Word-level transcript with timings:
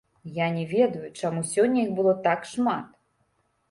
Я 0.37 0.47
не 0.55 0.63
ведаю, 0.71 1.13
чаму 1.21 1.45
сёння 1.53 1.79
іх 1.85 1.95
было 2.01 2.19
так 2.29 2.53
шмат. 2.57 2.85